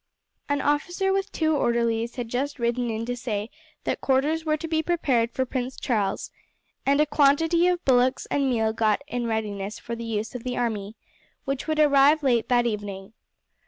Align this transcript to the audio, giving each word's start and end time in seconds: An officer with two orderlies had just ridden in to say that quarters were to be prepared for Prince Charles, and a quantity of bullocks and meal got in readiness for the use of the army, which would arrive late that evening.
An 0.49 0.61
officer 0.61 1.13
with 1.13 1.31
two 1.31 1.55
orderlies 1.55 2.15
had 2.15 2.27
just 2.27 2.57
ridden 2.57 2.89
in 2.89 3.05
to 3.05 3.15
say 3.15 3.51
that 3.83 4.01
quarters 4.01 4.43
were 4.43 4.57
to 4.57 4.67
be 4.67 4.81
prepared 4.81 5.29
for 5.29 5.45
Prince 5.45 5.79
Charles, 5.79 6.31
and 6.87 6.99
a 6.99 7.05
quantity 7.05 7.67
of 7.67 7.85
bullocks 7.85 8.25
and 8.31 8.49
meal 8.49 8.73
got 8.73 9.03
in 9.07 9.27
readiness 9.27 9.77
for 9.77 9.95
the 9.95 10.03
use 10.03 10.33
of 10.33 10.43
the 10.43 10.57
army, 10.57 10.95
which 11.45 11.67
would 11.67 11.79
arrive 11.79 12.23
late 12.23 12.49
that 12.49 12.65
evening. 12.65 13.13